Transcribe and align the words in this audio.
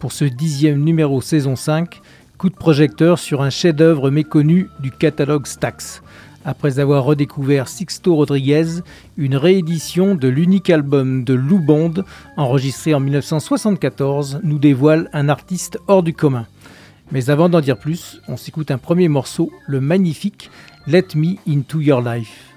Pour 0.00 0.12
ce 0.12 0.24
dixième 0.24 0.82
numéro 0.82 1.20
saison 1.20 1.56
5, 1.56 2.00
coup 2.38 2.48
de 2.48 2.54
projecteur 2.54 3.18
sur 3.18 3.42
un 3.42 3.50
chef-d'œuvre 3.50 4.10
méconnu 4.10 4.70
du 4.80 4.90
catalogue 4.90 5.46
Stax. 5.46 6.02
Après 6.42 6.78
avoir 6.78 7.04
redécouvert 7.04 7.68
Sixto 7.68 8.16
Rodriguez, 8.16 8.80
une 9.18 9.36
réédition 9.36 10.14
de 10.14 10.26
l'unique 10.26 10.70
album 10.70 11.22
de 11.22 11.34
Lou 11.34 11.58
Bond, 11.58 12.02
enregistré 12.38 12.94
en 12.94 13.00
1974, 13.00 14.40
nous 14.42 14.58
dévoile 14.58 15.10
un 15.12 15.28
artiste 15.28 15.78
hors 15.86 16.02
du 16.02 16.14
commun. 16.14 16.46
Mais 17.12 17.28
avant 17.28 17.50
d'en 17.50 17.60
dire 17.60 17.76
plus, 17.76 18.22
on 18.26 18.38
s'écoute 18.38 18.70
un 18.70 18.78
premier 18.78 19.08
morceau, 19.08 19.52
le 19.66 19.82
magnifique 19.82 20.50
Let 20.86 21.08
Me 21.14 21.34
Into 21.46 21.80
Your 21.80 22.00
Life. 22.00 22.54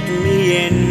Let 0.00 0.22
me 0.22 0.56
into 0.56 0.89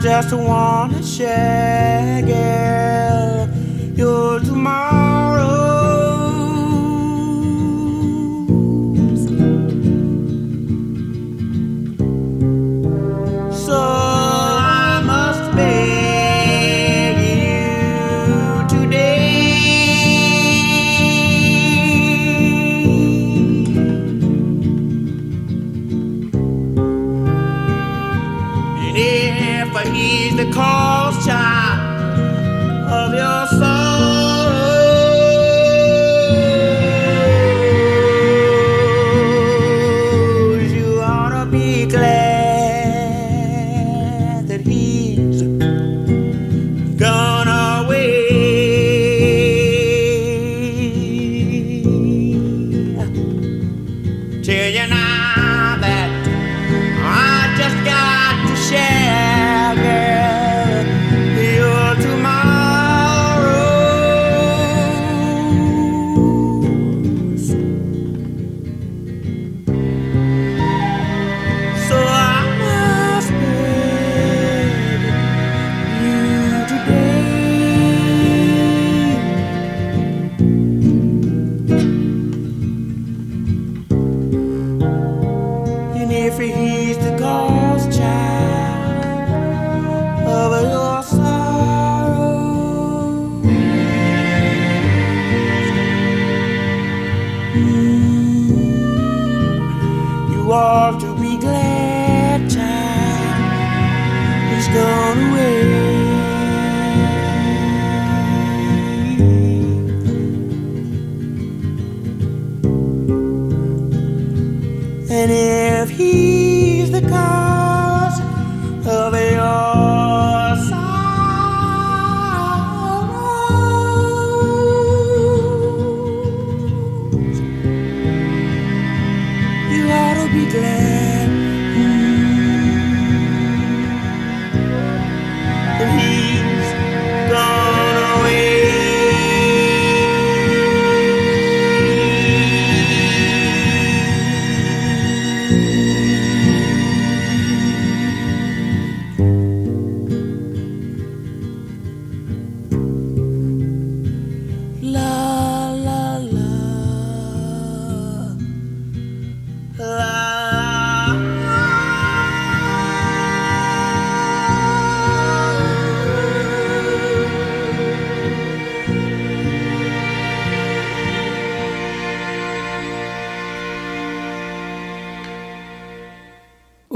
just 0.00 0.32
wanna 0.32 1.02
share 1.02 2.22
girl, 2.22 3.48
you 3.94 4.04
your 4.04 4.40
tomorrow 4.40 4.89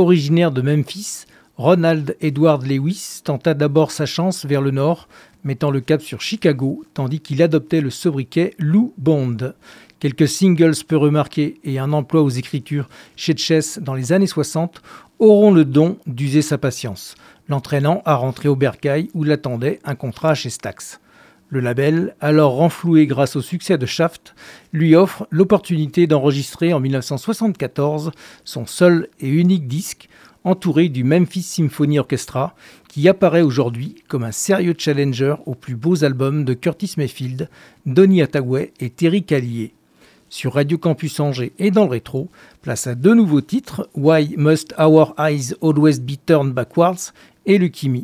Originaire 0.04 0.52
de 0.52 0.60
Memphis, 0.60 1.24
Ronald 1.56 2.14
Edward 2.20 2.66
Lewis 2.66 3.22
tenta 3.24 3.54
d'abord 3.54 3.90
sa 3.90 4.04
chance 4.04 4.44
vers 4.44 4.60
le 4.60 4.70
nord, 4.70 5.08
mettant 5.44 5.70
le 5.70 5.80
cap 5.80 6.02
sur 6.02 6.20
Chicago, 6.20 6.84
tandis 6.92 7.20
qu'il 7.20 7.42
adoptait 7.42 7.80
le 7.80 7.88
sobriquet 7.88 8.52
Lou 8.58 8.92
Bond. 8.98 9.54
Quelques 10.00 10.28
singles 10.28 10.84
peu 10.86 10.98
remarqués 10.98 11.58
et 11.64 11.78
un 11.78 11.94
emploi 11.94 12.20
aux 12.20 12.28
écritures 12.28 12.90
chez 13.16 13.34
Chess 13.34 13.78
dans 13.80 13.94
les 13.94 14.12
années 14.12 14.26
60 14.26 14.82
auront 15.20 15.52
le 15.52 15.64
don 15.64 15.96
d'user 16.06 16.42
sa 16.42 16.58
patience, 16.58 17.14
l'entraînant 17.48 18.02
à 18.04 18.14
rentrer 18.16 18.50
au 18.50 18.56
Bercail 18.56 19.08
où 19.14 19.24
l'attendait 19.24 19.80
un 19.84 19.94
contrat 19.94 20.34
chez 20.34 20.50
Stax. 20.50 21.00
Le 21.54 21.60
label, 21.60 22.16
alors 22.20 22.54
renfloué 22.54 23.06
grâce 23.06 23.36
au 23.36 23.40
succès 23.40 23.78
de 23.78 23.86
Shaft, 23.86 24.34
lui 24.72 24.96
offre 24.96 25.28
l'opportunité 25.30 26.08
d'enregistrer 26.08 26.72
en 26.72 26.80
1974 26.80 28.10
son 28.44 28.66
seul 28.66 29.06
et 29.20 29.28
unique 29.28 29.68
disque, 29.68 30.08
entouré 30.42 30.88
du 30.88 31.04
Memphis 31.04 31.42
Symphony 31.42 32.00
Orchestra, 32.00 32.56
qui 32.88 33.08
apparaît 33.08 33.42
aujourd'hui 33.42 34.02
comme 34.08 34.24
un 34.24 34.32
sérieux 34.32 34.74
challenger 34.76 35.36
aux 35.46 35.54
plus 35.54 35.76
beaux 35.76 36.02
albums 36.02 36.44
de 36.44 36.54
Curtis 36.54 36.94
Mayfield, 36.96 37.48
Donny 37.86 38.20
Hathaway 38.20 38.72
et 38.80 38.90
Terry 38.90 39.22
Callier. 39.22 39.74
Sur 40.28 40.54
Radio 40.54 40.76
Campus 40.76 41.20
Angers 41.20 41.52
et 41.60 41.70
dans 41.70 41.84
le 41.84 41.90
rétro, 41.90 42.30
place 42.62 42.88
à 42.88 42.96
deux 42.96 43.14
nouveaux 43.14 43.42
titres, 43.42 43.88
Why 43.94 44.34
Must 44.36 44.74
Our 44.76 45.14
Eyes 45.20 45.54
Always 45.62 46.00
Be 46.00 46.14
Turned 46.26 46.52
Backwards 46.52 47.12
et 47.46 47.58
Lucky 47.58 47.90
Me. 47.90 48.00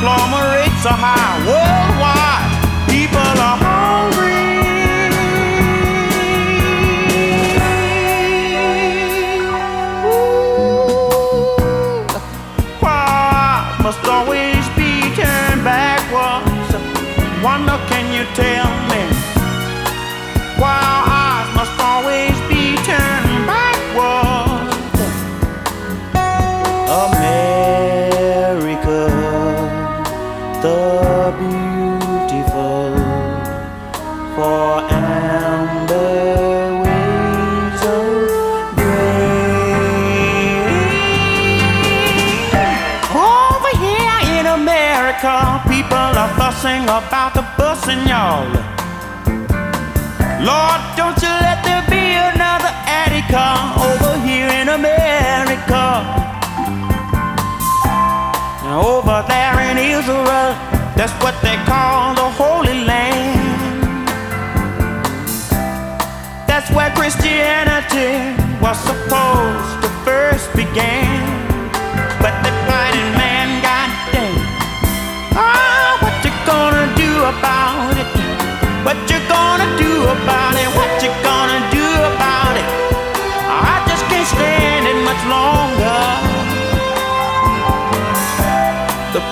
unemployment 0.00 0.54
rates 0.54 0.86
are 0.86 0.96
high. 0.96 1.44
Whoa. 1.44 1.89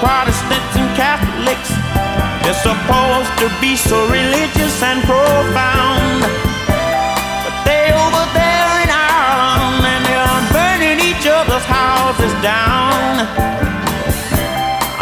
Protestants 0.01 0.75
and 0.79 0.91
Catholics. 0.95 1.71
They're 2.45 2.63
supposed 2.63 3.35
to 3.43 3.51
be 3.61 3.75
so 3.75 3.99
religious 4.07 4.83
and 4.83 5.03
profound. 5.03 6.23
But 7.43 7.57
they 7.67 7.91
over 7.91 8.25
there 8.31 8.71
in 8.85 8.91
Ireland 8.95 9.83
and 9.83 10.03
they're 10.07 10.43
burning 10.55 10.99
each 11.03 11.27
other's 11.27 11.67
houses 11.67 12.33
down. 12.47 13.27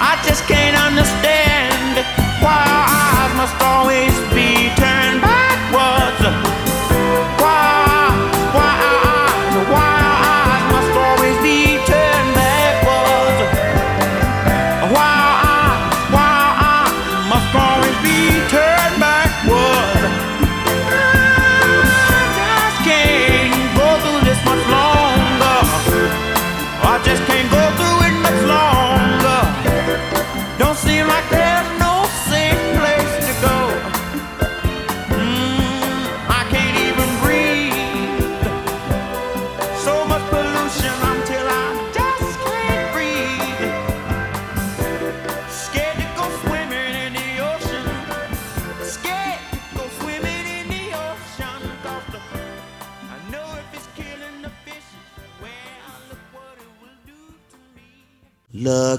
I 0.00 0.16
just 0.24 0.48
can't 0.48 0.76
understand 0.80 2.00
why 2.40 2.56
our 2.56 2.88
eyes 2.88 3.32
must 3.36 3.56
always 3.60 4.16
be 4.32 4.72
turned 4.76 4.85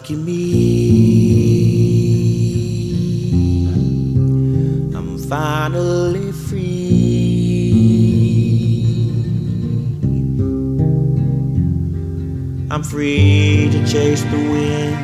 Lucky 0.08 0.24
me, 0.24 0.40
I'm 4.96 5.18
finally 5.18 6.32
free. 6.32 7.74
I'm 12.72 12.84
free 12.84 13.70
to 13.70 13.86
chase 13.86 14.24
the 14.24 14.38
wind, 14.38 14.96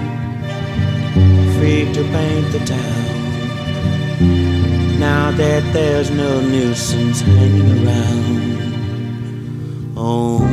free 1.58 1.92
to 1.96 2.04
paint 2.04 2.52
the 2.54 2.60
town. 2.66 3.10
Now 5.02 5.32
that 5.32 5.64
there's 5.74 6.12
no 6.12 6.40
nuisance 6.40 7.20
hanging 7.20 7.86
around 7.86 8.38
on 9.98 10.53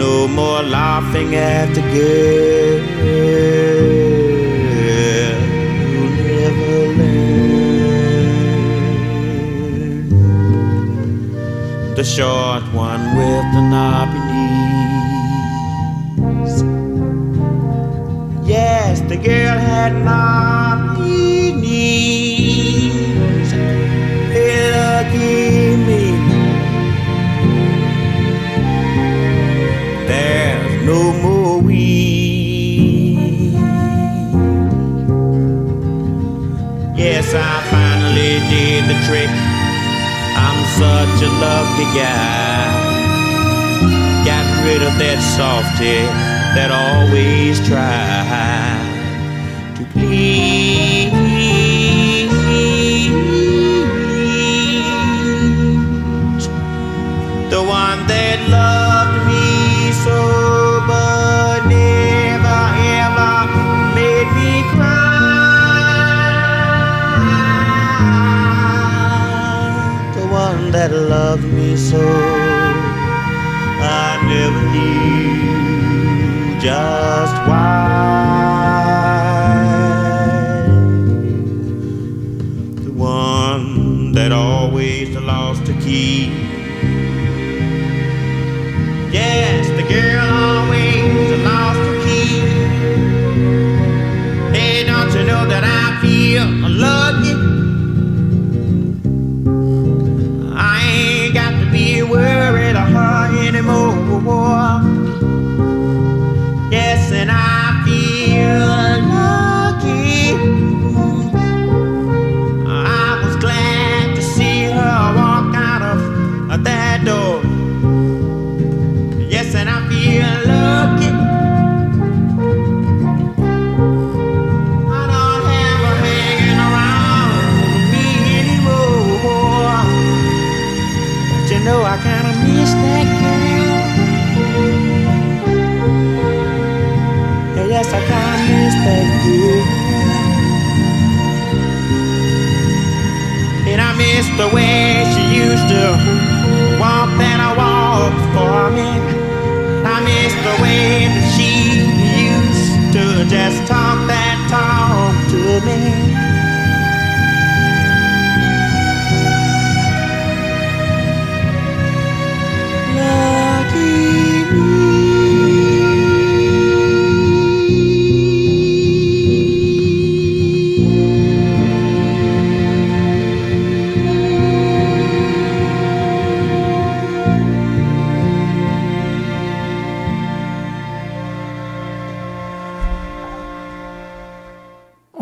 No 0.00 0.26
more 0.26 0.62
laughing 0.62 1.34
at 1.34 1.74
the 1.74 1.82
girl 1.94 2.80
who 5.90 6.02
never 6.26 6.78
learned. 6.98 8.50
The 11.98 12.04
short 12.16 12.64
one 12.72 13.02
with 13.18 13.46
the 13.54 13.62
knobby 13.72 14.20
knees. 14.30 15.36
Yes, 18.48 19.00
the 19.02 19.16
girl 19.16 19.58
had 19.58 19.92
knobby 20.02 20.49
did 38.50 38.82
the 38.90 38.98
trick. 39.06 39.30
I'm 40.34 40.60
such 40.74 41.22
a 41.22 41.30
lucky 41.44 41.86
guy. 41.96 42.66
Got 44.26 44.46
rid 44.66 44.82
of 44.82 44.98
that 44.98 45.18
softy 45.36 46.02
that 46.54 46.70
always 46.70 47.58
tried 47.68 48.82
to 49.76 49.84
please. 49.92 50.49
That 70.80 70.92
loved 70.92 71.44
me 71.52 71.76
so, 71.76 72.00
I 74.00 74.16
never 74.32 74.62
knew 74.72 76.58
just 76.58 77.36
why. 77.46 77.59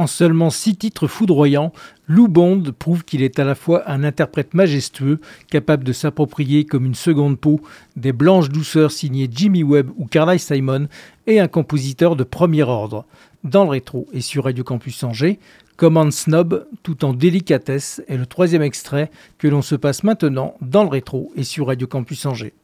Seulement 0.07 0.50
six 0.50 0.76
titres 0.76 1.07
foudroyants, 1.07 1.73
Lou 2.07 2.28
Bond 2.28 2.62
prouve 2.78 3.05
qu'il 3.05 3.23
est 3.23 3.38
à 3.38 3.45
la 3.45 3.55
fois 3.55 3.90
un 3.90 4.05
interprète 4.05 4.55
majestueux, 4.55 5.21
capable 5.50 5.85
de 5.85 5.93
s'approprier 5.93 6.64
comme 6.64 6.87
une 6.87 6.95
seconde 6.95 7.38
peau 7.38 7.61
des 7.97 8.12
blanches 8.12 8.49
douceurs 8.49 8.93
signées 8.93 9.28
Jimmy 9.31 9.62
Webb 9.62 9.90
ou 9.97 10.07
Carly 10.07 10.38
Simon, 10.38 10.88
et 11.26 11.40
un 11.40 11.49
compositeur 11.49 12.17
de 12.17 12.25
premier 12.25 12.62
ordre. 12.62 13.05
Dans 13.45 13.64
le 13.64 13.71
rétro 13.71 14.07
et 14.12 14.21
sur 14.21 14.45
Radio 14.45 14.64
Campus 14.64 15.02
Angers, 15.05 15.38
Command 15.76 16.12
Snob, 16.12 16.67
tout 16.83 17.05
en 17.05 17.12
délicatesse, 17.12 18.02
est 18.09 18.17
le 18.17 18.26
troisième 18.26 18.62
extrait 18.62 19.11
que 19.38 19.47
l'on 19.47 19.62
se 19.62 19.76
passe 19.76 20.02
maintenant 20.02 20.55
dans 20.61 20.83
le 20.83 20.88
rétro 20.88 21.31
et 21.37 21.45
sur 21.45 21.69
Radio 21.69 21.87
Campus 21.87 22.26
Angers. 22.26 22.55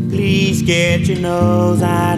Please 0.10 0.64
get 0.64 1.08
your 1.08 1.20
nose 1.20 1.84
out. 1.84 2.09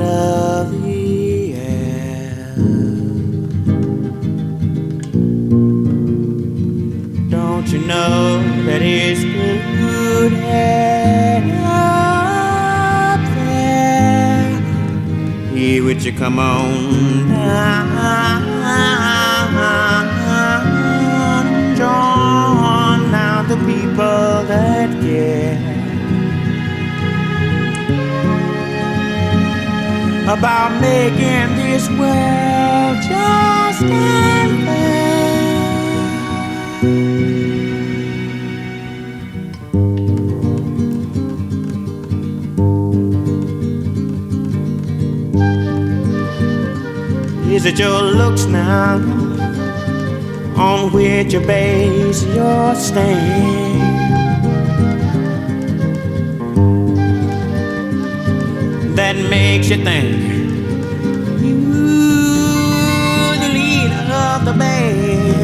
About 30.32 30.71
making 30.80 31.56
this 31.58 31.89
world 31.89 32.97
just 33.04 33.84
and 33.84 34.63
fair. 34.63 34.91
Is 47.54 47.65
it 47.65 47.78
your 47.78 48.02
looks 48.02 48.45
now 48.45 49.31
on 50.56 50.92
which 50.92 51.34
you 51.34 51.40
base 51.40 52.24
your 52.26 52.76
stand? 52.76 53.82
That 58.96 59.16
makes 59.30 59.70
you 59.70 59.84
think 59.84 60.32
you 61.42 61.58
the 63.42 63.50
leader 63.54 64.14
of 64.14 64.46
the 64.46 64.54
band. 64.54 65.42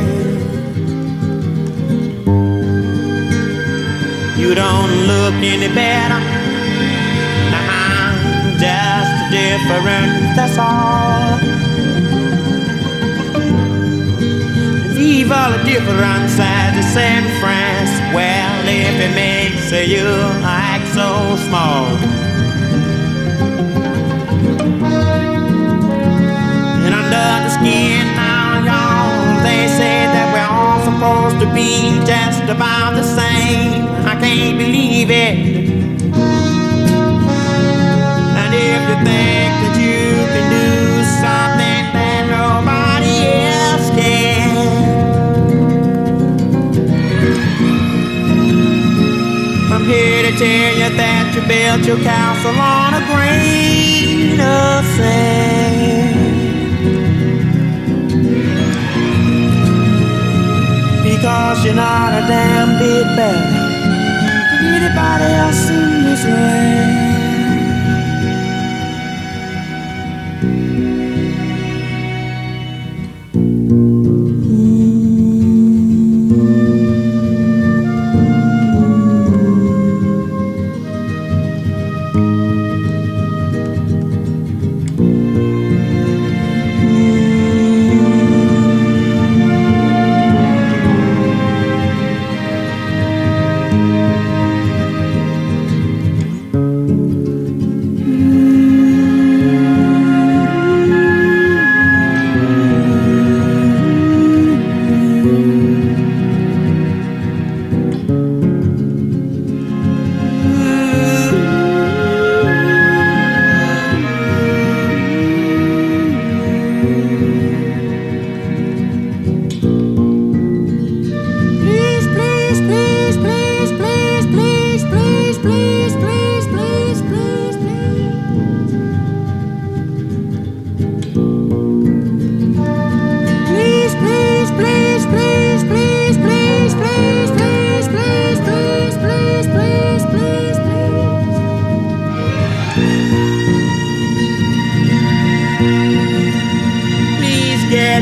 You 4.38 4.54
don't 4.54 4.94
look 5.08 5.34
any 5.36 5.68
better. 5.74 6.20
Nah, 7.52 8.58
just 8.60 9.32
different, 9.32 10.36
that's 10.36 10.58
all. 10.58 11.67
Leave 15.08 15.32
all 15.32 15.52
the 15.52 15.64
different 15.64 16.30
sides 16.30 16.78
of 16.78 16.84
San 16.84 17.24
France. 17.40 17.94
Well, 18.14 18.68
if 18.68 18.96
it 19.08 19.16
makes 19.16 19.72
you 19.72 20.06
act 20.44 20.86
so 20.92 21.38
small. 21.48 21.96
And 26.84 26.94
under 26.94 27.28
the 27.46 27.50
skin 27.56 28.04
now, 28.20 28.60
y'all, 28.68 29.44
they 29.48 29.70
say 29.80 29.98
that 30.12 30.28
we're 30.36 30.52
all 30.60 30.84
supposed 30.84 31.40
to 31.40 31.48
be 31.56 32.04
just 32.06 32.44
about 32.44 32.92
the 32.96 33.04
same. 33.04 33.88
I 34.06 34.20
can't 34.20 34.58
believe 34.58 35.10
it. 35.10 35.38
And 38.42 38.52
if 38.54 38.82
you 38.90 38.98
think 39.08 39.54
that 39.64 39.76
you 39.80 40.04
can 40.34 40.46
do 40.52 40.68
something 41.24 41.67
here 49.88 50.22
to 50.24 50.38
tell 50.38 50.74
you 50.82 50.90
that 50.98 51.32
you 51.34 51.42
built 51.48 51.88
your 51.88 51.98
castle 52.04 52.60
on 52.60 52.94
a 52.94 53.04
grain 53.08 54.40
of 54.40 54.86
sand. 54.98 56.18
Cause 61.28 61.66
you're 61.66 61.74
not 61.74 62.14
a 62.14 62.26
damn 62.28 62.80
bit 62.80 63.04
better 63.18 63.52
than 64.62 64.76
anybody 64.76 65.26
else 65.34 65.70
in 65.70 66.04
this 66.04 66.24
land. 66.24 66.77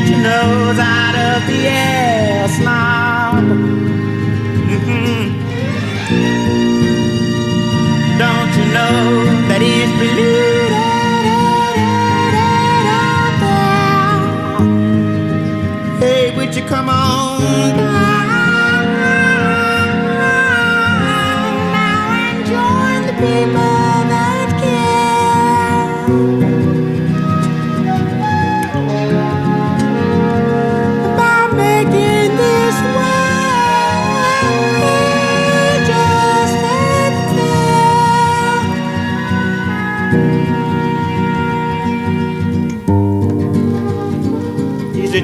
get 0.06 0.14
your 0.14 0.22
nose 0.22 0.78
out 0.78 1.14
of 1.14 1.46
the 1.46 1.66
air, 1.66 2.48
snob. 2.48 3.44
Mm-hmm. 4.70 5.24
Don't 8.18 8.52
you 8.56 8.64
know 8.72 9.24
that 9.48 9.60
it's 9.62 9.92
polluted 9.98 10.72
out 12.88 13.34
there? 15.98 16.08
Hey, 16.08 16.36
would 16.36 16.54
you 16.54 16.62
come 16.62 16.88
on? 16.88 17.85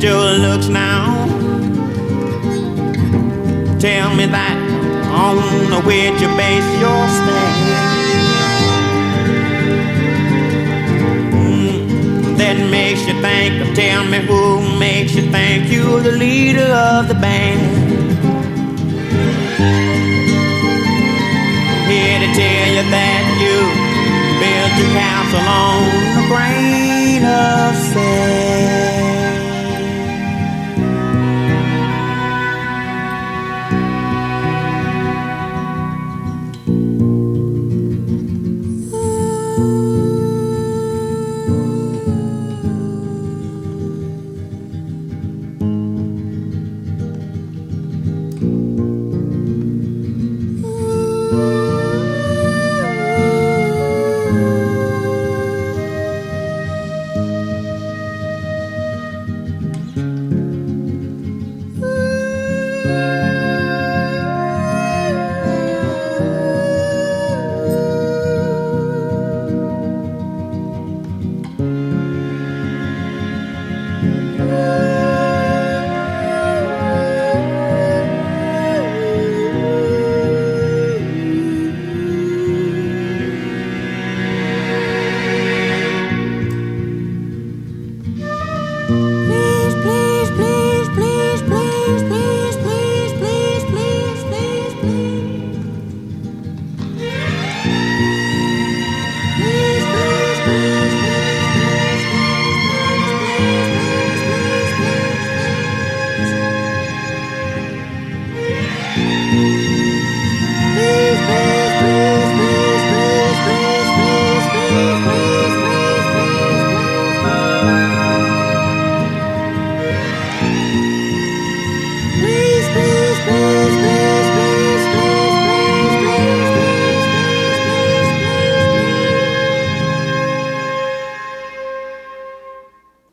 At 0.02 0.08
your 0.08 0.38
looks 0.38 0.68
now. 0.68 1.26
Tell 3.78 4.14
me 4.14 4.26
that 4.26 4.58
on 5.12 5.84
which 5.84 6.20
you 6.20 6.28
base 6.36 6.70
your 6.82 7.02
stand. 7.18 7.58
Mm, 11.34 12.36
that 12.38 12.70
makes 12.70 13.06
you 13.06 13.20
think. 13.20 13.68
of 13.68 13.74
Tell 13.74 14.04
me 14.04 14.18
who 14.26 14.78
makes 14.78 15.14
you 15.14 15.30
think 15.30 15.70
you're 15.70 16.00
the 16.00 16.12
leader 16.12 16.72
of 16.72 17.08
the 17.08 17.14
band. 17.14 17.60
Here 21.90 22.18
to 22.18 22.30
tell 22.34 22.68
you 22.76 22.84
that 22.96 23.24
you 23.42 23.58
built 24.40 24.72
your 24.80 24.90
castle 24.98 25.46
on 25.62 26.24
a 26.24 26.28
grain 26.28 27.24
of 27.24 27.76
sand. 27.92 28.41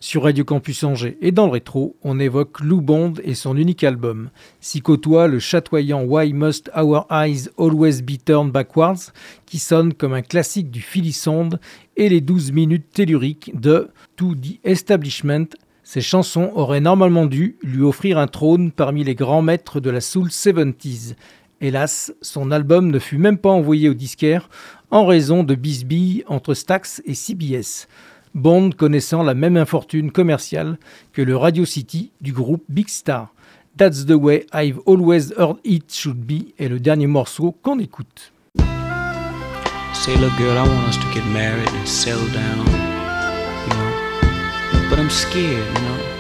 Sur 0.10 0.24
Radio 0.24 0.44
Campus 0.44 0.84
Angers 0.84 1.20
et 1.22 1.32
dans 1.32 1.46
le 1.46 1.52
rétro, 1.52 1.96
on 2.02 2.20
évoque 2.20 2.62
Lou 2.62 2.82
Bond 2.82 3.14
et 3.24 3.36
son 3.36 3.56
unique 3.56 3.84
album. 3.84 4.32
S'y 4.60 4.82
côtoie 4.82 5.28
le 5.28 5.38
chatoyant 5.38 6.02
Why 6.02 6.34
Must 6.34 6.72
Our 6.76 7.06
Eyes 7.12 7.50
Always 7.60 8.02
Be 8.02 8.18
Turned 8.18 8.52
Backwards, 8.52 9.12
qui 9.46 9.60
sonne 9.60 9.94
comme 9.94 10.14
un 10.14 10.24
classique 10.24 10.72
du 10.72 10.84
Sound, 11.12 11.60
et 11.96 12.10
les 12.10 12.22
12 12.22 12.54
minutes 12.54 12.88
telluriques 12.92 13.52
de 13.54 13.90
To 14.16 14.34
the 14.34 14.60
Establishment. 14.64 15.46
Ces 15.84 16.02
chansons 16.02 16.54
auraient 16.56 16.82
normalement 16.82 17.28
dû 17.28 17.58
lui 17.62 17.84
offrir 17.84 18.18
un 18.18 18.26
trône 18.26 18.72
parmi 18.72 19.04
les 19.04 19.14
grands 19.14 19.44
maîtres 19.44 19.80
de 19.80 19.92
la 19.92 20.02
soul 20.02 20.30
70s. 20.30 21.14
Hélas, 21.62 22.16
son 22.24 22.50
album 22.50 22.90
ne 22.90 22.98
fut 22.98 23.20
même 23.20 23.38
pas 23.38 23.52
envoyé 23.52 23.90
au 23.90 23.94
disquaire 23.94 24.50
en 24.90 25.06
raison 25.06 25.44
de 25.44 25.54
bisbilles 25.54 26.24
entre 26.28 26.56
Stax 26.56 27.04
et 27.06 27.14
CBS. 27.14 27.88
Bond 28.36 28.72
connaissant 28.78 29.24
la 29.24 29.34
même 29.34 29.58
infortune 29.58 30.12
commerciale 30.12 30.78
que 31.14 31.22
le 31.22 31.36
Radio 31.36 31.66
City 31.66 32.12
du 32.22 32.32
groupe 32.32 32.64
Big 32.70 32.88
Star. 32.88 33.34
That's 33.78 34.06
the 34.06 34.16
way 34.16 34.46
I've 34.54 34.80
always 34.86 35.34
heard 35.38 35.58
it 35.64 35.94
should 35.94 36.26
be 36.26 36.54
est 36.60 36.70
le 36.70 36.80
dernier 36.80 37.08
morceau 37.08 37.56
qu'on 37.64 37.80
écoute. 37.80 38.32
Say, 39.94 40.16
look, 40.18 40.32
girl, 40.38 40.58
I 40.58 40.68
want 40.68 40.88
us 40.88 40.98
to 40.98 41.08
get 41.14 41.26
married 41.34 41.70
and 41.74 41.88
settle 41.88 42.28
down, 42.28 42.66
you 42.66 43.74
know. 43.76 44.90
But 44.90 45.00
I'm 45.00 45.10
scared, 45.10 45.66
you 45.68 45.82
know. 45.84 46.20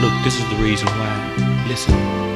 Look, 0.00 0.12
this 0.24 0.38
is 0.38 0.48
the 0.50 0.56
reason 0.62 0.88
why. 0.88 1.66
Listen. 1.68 2.31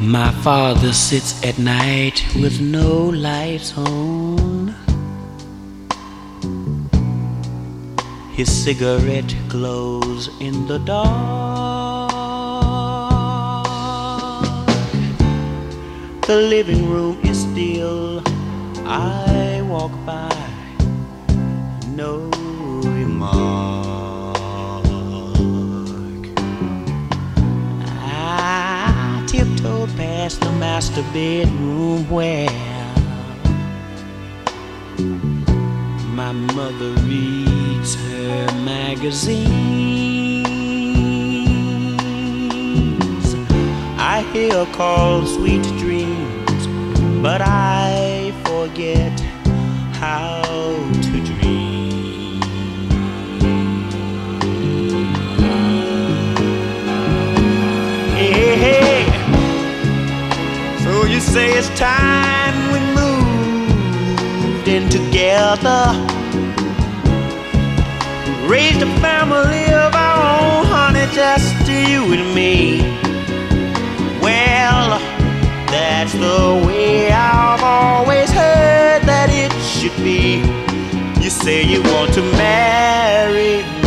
My 0.00 0.32
father 0.42 0.94
sits 0.94 1.44
at 1.44 1.58
night 1.58 2.24
with 2.34 2.58
no 2.58 3.10
lights 3.10 3.76
on. 3.76 4.74
His 8.32 8.50
cigarette 8.50 9.34
glows 9.48 10.30
in 10.40 10.66
the 10.66 10.78
dark. 10.78 12.10
The 16.26 16.36
living 16.36 16.88
room 16.88 17.20
is 17.22 17.42
still. 17.42 18.22
I 18.86 19.60
walk 19.68 19.92
by, 20.06 20.34
no 21.94 22.30
remark. 22.82 23.79
Past 30.00 30.40
the 30.40 30.52
master 30.52 31.02
bedroom 31.12 32.08
where 32.08 32.48
my 36.20 36.32
mother 36.32 36.92
reads 37.02 37.94
her 37.96 38.46
magazines. 38.64 39.50
I 43.98 44.22
hear 44.32 44.54
her 44.64 44.72
call 44.72 45.26
sweet 45.26 45.64
dreams, 45.82 46.62
but 47.20 47.42
I 47.42 48.32
forget 48.46 49.20
how 50.00 50.40
say 61.30 61.52
it's 61.56 61.68
time 61.78 62.56
we 62.72 62.80
moved 63.00 64.66
in 64.66 64.88
together. 64.88 65.84
Raised 68.48 68.82
a 68.82 68.90
family 68.98 69.66
of 69.66 69.94
our 69.94 70.20
own, 70.40 70.66
honey, 70.66 71.06
just 71.14 71.54
you 71.68 72.12
and 72.14 72.34
me. 72.34 72.80
Well, 74.20 74.98
that's 75.70 76.14
the 76.14 76.64
way 76.66 77.12
I've 77.12 77.62
always 77.62 78.30
heard 78.32 79.02
that 79.02 79.28
it 79.30 79.52
should 79.62 79.96
be. 80.02 80.42
You 81.22 81.30
say 81.30 81.62
you 81.62 81.80
want 81.92 82.12
to 82.14 82.22
marry 82.22 83.62
me. 83.62 83.79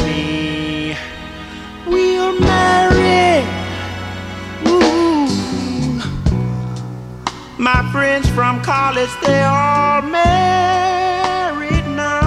My 7.63 7.89
friends 7.93 8.28
from 8.32 8.62
college, 8.62 9.10
they 9.26 9.41
all 9.41 10.02
married 10.02 11.88
now. 11.95 12.19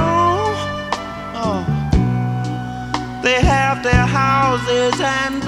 Oh. 1.36 1.60
They 3.22 3.42
have 3.42 3.82
their 3.82 4.06
houses 4.06 4.98
and 4.98 5.42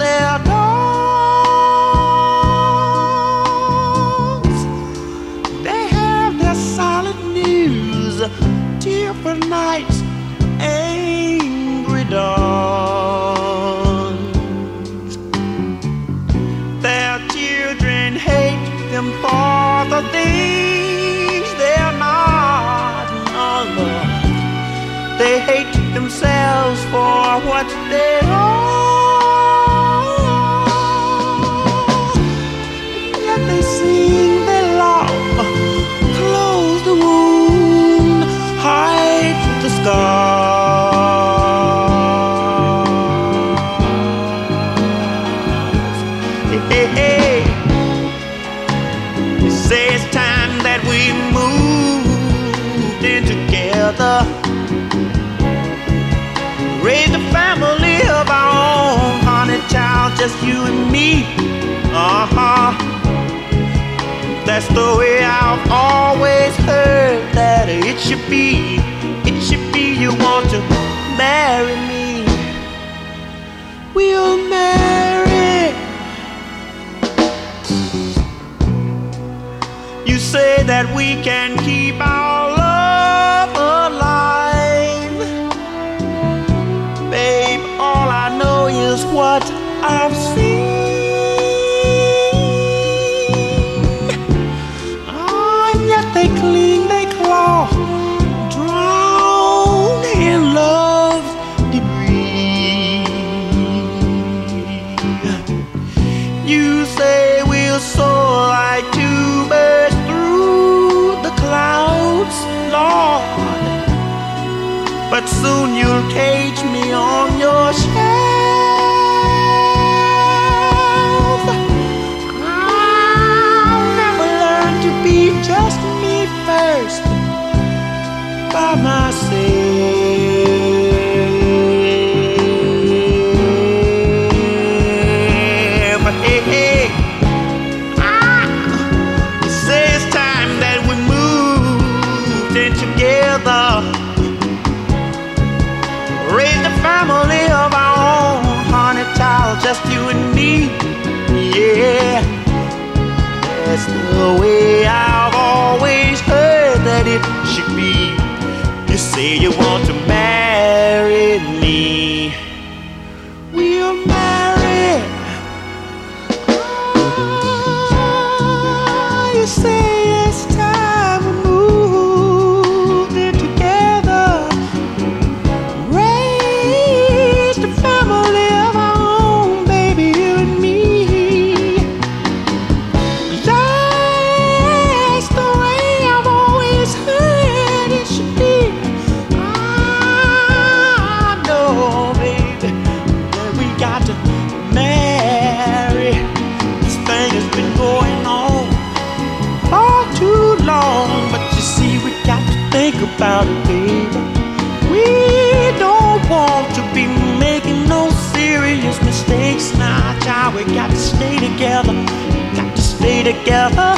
together, 213.49 213.95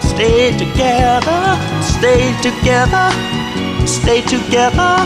stay 0.00 0.56
together, 0.56 1.40
stay 1.82 2.32
together, 2.40 3.10
stay 3.86 4.22
together, 4.22 4.96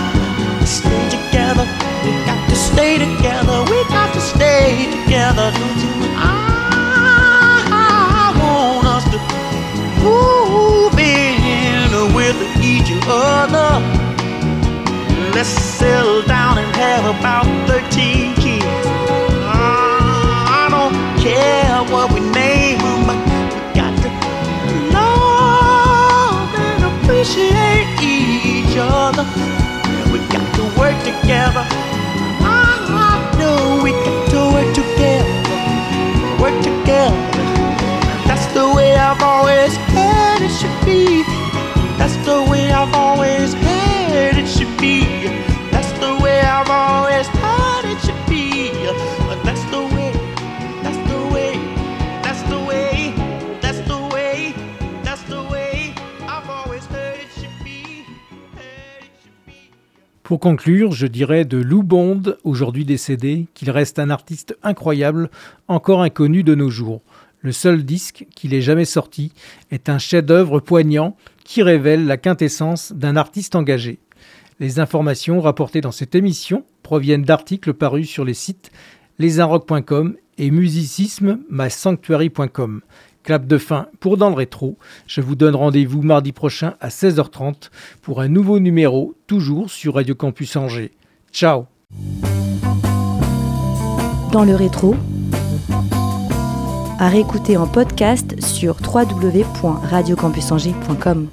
stay 0.64 1.02
together. 1.10 1.66
We 2.04 2.12
got 2.24 2.48
to 2.48 2.54
stay 2.54 2.98
together, 2.98 3.64
we 3.68 3.82
got 3.90 4.14
to 4.14 4.20
stay 4.20 4.86
together. 4.86 5.50
Don't 5.50 5.82
you? 5.82 5.90
know? 5.98 6.14
I 7.74 8.30
want 8.38 8.86
us 8.86 9.04
to 9.10 9.18
move 10.06 10.96
in 10.96 12.14
with 12.14 12.38
each 12.62 12.92
other. 13.08 13.82
Let's 15.34 15.48
settle 15.48 16.22
down 16.22 16.58
and 16.58 16.76
have 16.76 17.04
about 17.18 17.46
13 17.66 18.34
kids. 18.36 18.86
I 19.42 20.68
don't 20.70 20.94
care 21.20 21.82
what 21.92 22.11
work 30.78 30.96
together. 31.04 31.64
I 32.40 33.34
know 33.38 33.82
we 33.82 33.92
can 33.92 34.18
do 34.30 34.42
it 34.60 34.68
together. 34.74 35.34
Work 36.42 36.56
together. 36.62 37.16
That's 38.26 38.46
the 38.54 38.72
way 38.74 38.94
I've 38.96 39.22
always 39.22 39.76
Pour 60.32 60.40
conclure, 60.40 60.92
je 60.92 61.06
dirais 61.06 61.44
de 61.44 61.58
Lou 61.58 61.82
Bond, 61.82 62.22
aujourd'hui 62.42 62.86
décédé, 62.86 63.48
qu'il 63.52 63.70
reste 63.70 63.98
un 63.98 64.08
artiste 64.08 64.56
incroyable, 64.62 65.28
encore 65.68 66.00
inconnu 66.00 66.42
de 66.42 66.54
nos 66.54 66.70
jours. 66.70 67.02
Le 67.42 67.52
seul 67.52 67.84
disque 67.84 68.24
qu'il 68.34 68.54
ait 68.54 68.62
jamais 68.62 68.86
sorti 68.86 69.32
est 69.70 69.90
un 69.90 69.98
chef-d'œuvre 69.98 70.58
poignant 70.60 71.18
qui 71.44 71.62
révèle 71.62 72.06
la 72.06 72.16
quintessence 72.16 72.92
d'un 72.92 73.16
artiste 73.16 73.54
engagé. 73.56 73.98
Les 74.58 74.80
informations 74.80 75.38
rapportées 75.42 75.82
dans 75.82 75.92
cette 75.92 76.14
émission 76.14 76.64
proviennent 76.82 77.24
d'articles 77.24 77.74
parus 77.74 78.08
sur 78.08 78.24
les 78.24 78.32
sites 78.32 78.72
lesinrock.com 79.18 80.16
et 80.38 80.50
musicisme 80.50 81.40
Clap 83.22 83.46
de 83.46 83.58
fin 83.58 83.86
pour 84.00 84.16
Dans 84.16 84.28
le 84.28 84.34
Rétro. 84.34 84.76
Je 85.06 85.20
vous 85.20 85.36
donne 85.36 85.54
rendez-vous 85.54 86.02
mardi 86.02 86.32
prochain 86.32 86.74
à 86.80 86.88
16h30 86.88 87.70
pour 88.00 88.20
un 88.20 88.26
nouveau 88.28 88.58
numéro, 88.58 89.14
toujours 89.26 89.70
sur 89.70 89.94
Radio 89.94 90.14
Campus 90.14 90.56
Angers. 90.56 90.92
Ciao 91.32 91.64
Dans 94.32 94.44
le 94.44 94.54
Rétro, 94.54 94.94
à 96.98 97.08
réécouter 97.08 97.56
en 97.56 97.66
podcast 97.66 98.38
sur 98.42 98.76
www.radiocampusangers.com. 98.82 101.28